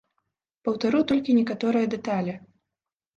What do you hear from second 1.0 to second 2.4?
толькі некаторыя дэталі.